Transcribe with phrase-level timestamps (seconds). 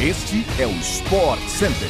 [0.00, 1.88] Este é o Sport Center.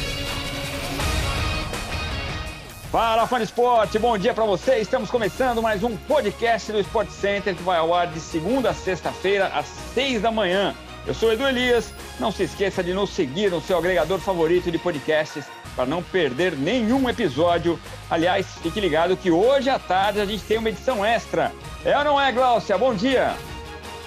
[2.91, 4.77] Fala, fã de esporte, bom dia para você.
[4.77, 8.73] Estamos começando mais um podcast do Sport Center que vai ao ar de segunda a
[8.73, 10.73] sexta-feira, às seis da manhã.
[11.05, 11.93] Eu sou Edu Elias.
[12.19, 15.45] Não se esqueça de nos seguir no seu agregador favorito de podcasts
[15.75, 17.79] para não perder nenhum episódio.
[18.09, 21.51] Aliás, fique ligado que hoje à tarde a gente tem uma edição extra.
[21.85, 22.75] É ou não é, Gláucia?
[22.75, 23.35] Bom dia!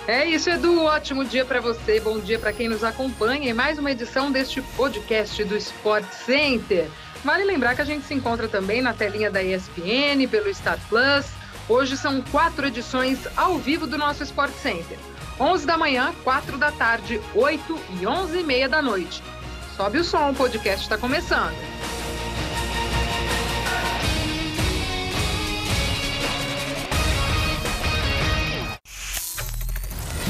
[0.07, 0.83] É isso, Edu.
[0.83, 2.01] Ótimo dia para você.
[2.01, 6.89] Bom dia para quem nos acompanha em mais uma edição deste podcast do Sport Center.
[7.25, 11.27] Vale lembrar que a gente se encontra também na telinha da ESPN, pelo Star Plus.
[11.69, 14.99] Hoje são quatro edições ao vivo do nosso Sport Center.
[15.39, 19.23] 11 da manhã, 4 da tarde, 8 e 11 e meia da noite.
[19.77, 21.72] Sobe o som, o podcast está começando.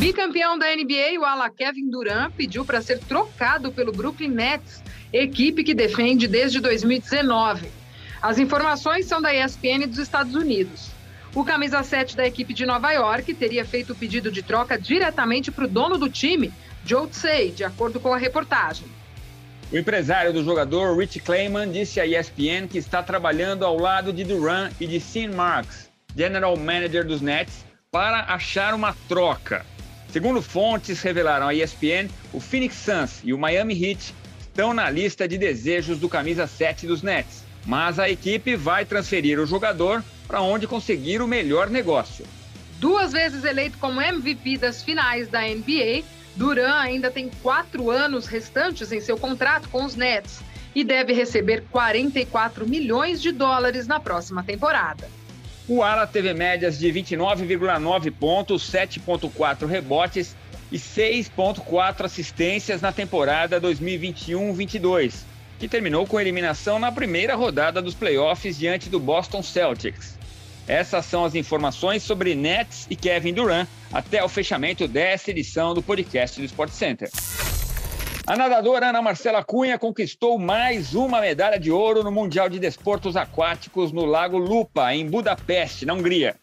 [0.03, 5.63] Bicampeão da NBA, o ala Kevin Durant pediu para ser trocado pelo Brooklyn Nets, equipe
[5.63, 7.69] que defende desde 2019.
[8.21, 10.91] As informações são da ESPN dos Estados Unidos.
[11.33, 15.53] O camisa 7 da equipe de Nova York teria feito o pedido de troca diretamente
[15.53, 16.53] para o dono do time,
[16.85, 18.89] Joe Tsay, de acordo com a reportagem.
[19.71, 24.25] O empresário do jogador, Rich Clayman, disse à ESPN que está trabalhando ao lado de
[24.25, 29.65] Durant e de Sean Marks, general manager dos Nets, para achar uma troca.
[30.13, 35.27] Segundo fontes revelaram à ESPN, o Phoenix Suns e o Miami Heat estão na lista
[35.27, 40.43] de desejos do camisa 7 dos Nets, mas a equipe vai transferir o jogador para
[40.43, 42.27] onde conseguir o melhor negócio.
[42.79, 46.05] Duas vezes eleito como MVP das finais da NBA,
[46.37, 50.41] Duran ainda tem quatro anos restantes em seu contrato com os Nets
[50.75, 55.09] e deve receber 44 milhões de dólares na próxima temporada.
[55.69, 60.37] O Ala teve médias de 29,9 pontos, 7,4 rebotes
[60.73, 65.15] e 6,4 assistências na temporada 2021-22,
[65.61, 70.19] que terminou com eliminação na primeira rodada dos playoffs diante do Boston Celtics.
[70.67, 75.83] Essas são as informações sobre Nets e Kevin Durant até o fechamento desta edição do
[75.83, 77.11] podcast do Sport Center.
[78.33, 83.15] A nadadora Ana Marcela Cunha conquistou mais uma medalha de ouro no Mundial de Desportos
[83.15, 86.37] Aquáticos no Lago Lupa, em Budapeste, na Hungria.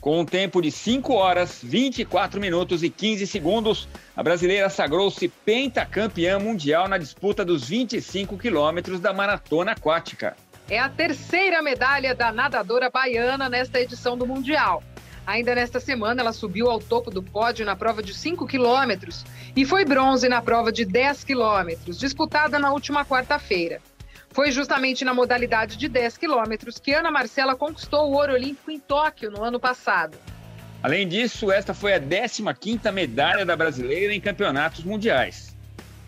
[0.00, 6.40] Com um tempo de 5 horas, 24 minutos e 15 segundos, a brasileira sagrou-se pentacampeã
[6.40, 10.36] mundial na disputa dos 25 quilômetros da maratona aquática.
[10.68, 14.82] É a terceira medalha da nadadora baiana nesta edição do Mundial.
[15.28, 19.62] Ainda nesta semana, ela subiu ao topo do pódio na prova de 5 quilômetros e
[19.62, 23.78] foi bronze na prova de 10 quilômetros, disputada na última quarta-feira.
[24.30, 28.80] Foi justamente na modalidade de 10 quilômetros que Ana Marcela conquistou o ouro olímpico em
[28.80, 30.16] Tóquio no ano passado.
[30.82, 35.54] Além disso, esta foi a 15ª medalha da brasileira em campeonatos mundiais.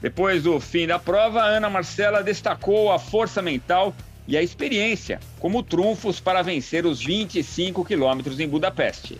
[0.00, 3.94] Depois do fim da prova, Ana Marcela destacou a força mental
[4.26, 9.18] e a experiência como trunfos para vencer os 25 quilômetros em Budapeste.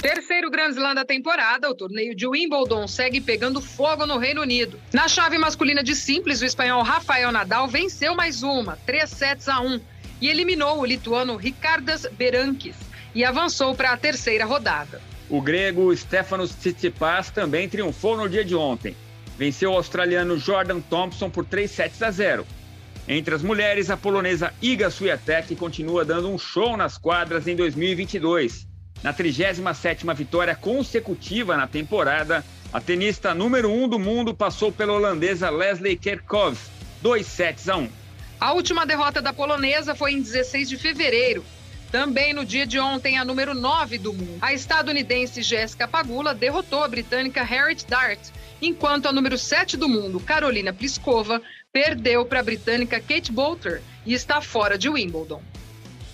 [0.00, 4.78] Terceiro Grand Slam da temporada, o torneio de Wimbledon segue pegando fogo no Reino Unido.
[4.92, 9.60] Na chave masculina de simples, o espanhol Rafael Nadal venceu mais uma, 3 sets a
[9.60, 9.80] 1,
[10.20, 12.76] e eliminou o lituano Ricardas Berankis
[13.14, 15.00] e avançou para a terceira rodada.
[15.28, 18.94] O grego Stefanos Tsitsipas também triunfou no dia de ontem.
[19.36, 22.46] Venceu o australiano Jordan Thompson por 3 sets a 0
[23.08, 28.66] entre as mulheres, a polonesa Iga Swiatek continua dando um show nas quadras em 2022.
[29.02, 34.92] Na 37ª vitória consecutiva na temporada, a tenista número 1 um do mundo passou pela
[34.92, 36.58] holandesa Leslie Kerkov,
[37.00, 37.88] 2 sets a 1.
[38.40, 41.44] A última derrota da polonesa foi em 16 de fevereiro.
[41.90, 46.82] Também no dia de ontem, a número 9 do mundo, a estadunidense Jéssica Pagula derrotou
[46.82, 48.18] a britânica Harriet Dart,
[48.60, 51.40] enquanto a número 7 do mundo, Carolina Pliskova,
[51.76, 55.42] perdeu para a britânica Kate Boulter e está fora de Wimbledon.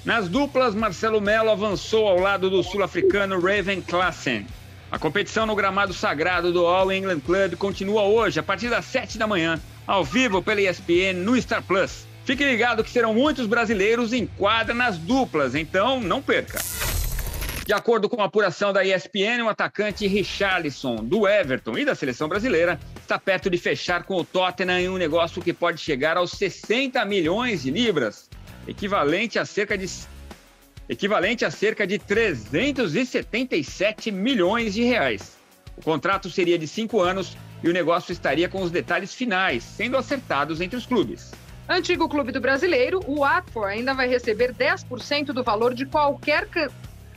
[0.04, 4.44] Nas duplas, Marcelo Melo avançou ao lado do sul-africano Raven Klassen.
[4.90, 9.16] A competição no gramado sagrado do All England Club continua hoje, a partir das 7
[9.18, 12.08] da manhã, ao vivo pela ESPN no Star Plus.
[12.24, 16.58] Fique ligado que serão muitos brasileiros em quadra nas duplas, então não perca.
[17.64, 22.28] De acordo com a apuração da ESPN, o atacante Richarlison, do Everton e da seleção
[22.28, 26.32] brasileira, está perto de fechar com o Tottenham em um negócio que pode chegar aos
[26.32, 28.28] 60 milhões de libras,
[28.66, 29.88] equivalente a cerca de
[30.88, 35.36] equivalente a cerca de 377 milhões de reais.
[35.76, 39.97] O contrato seria de cinco anos e o negócio estaria com os detalhes finais, sendo
[39.97, 41.30] acertados entre os clubes.
[41.68, 46.48] Antigo clube do brasileiro, o Watford ainda vai receber 10% do valor de qualquer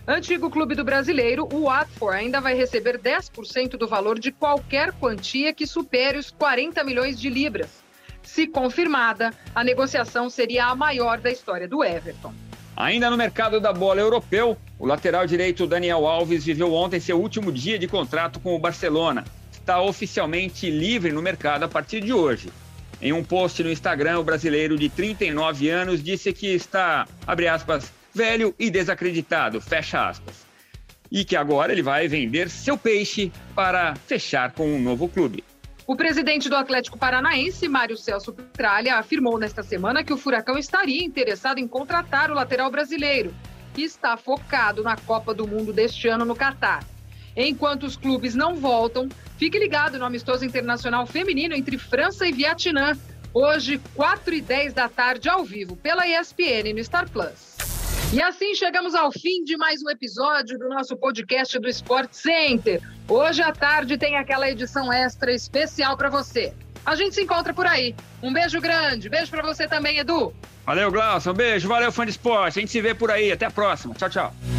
[0.08, 5.52] Antigo clube do brasileiro, o Watford ainda vai receber 10% do valor de qualquer quantia
[5.52, 7.84] que supere os 40 milhões de libras.
[8.22, 12.32] Se confirmada, a negociação seria a maior da história do Everton.
[12.78, 17.52] Ainda no mercado da bola europeu, o lateral direito Daniel Alves viveu ontem seu último
[17.52, 19.24] dia de contrato com o Barcelona.
[19.52, 22.50] Está oficialmente livre no mercado a partir de hoje.
[23.02, 27.92] Em um post no Instagram, o brasileiro de 39 anos disse que está, abre aspas,
[28.16, 30.46] velho e desacreditado, fecha aspas.
[31.12, 35.44] E que agora ele vai vender seu peixe para fechar com um novo clube.
[35.86, 41.04] O presidente do Atlético Paranaense, Mário Celso Petralha, afirmou nesta semana que o Furacão estaria
[41.04, 43.36] interessado em contratar o lateral brasileiro
[43.78, 46.84] e está focado na Copa do Mundo deste ano no Catar.
[47.36, 52.98] Enquanto os clubes não voltam, fique ligado no amistoso internacional feminino entre França e Vietnã,
[53.34, 57.55] hoje, 4 e 10 da tarde, ao vivo, pela ESPN no Star Plus.
[58.14, 62.82] E assim chegamos ao fim de mais um episódio do nosso podcast do Sport Center.
[63.08, 66.54] Hoje à tarde tem aquela edição extra especial para você.
[66.86, 67.96] A gente se encontra por aí.
[68.22, 69.10] Um beijo grande.
[69.10, 70.34] Beijo para você também, Edu.
[70.66, 71.32] Valeu, Glaucio.
[71.32, 71.68] Um beijo.
[71.68, 72.60] Valeu, fã de esporte.
[72.60, 73.32] A gente se vê por aí.
[73.32, 73.94] Até a próxima.
[73.96, 74.55] Tchau, tchau.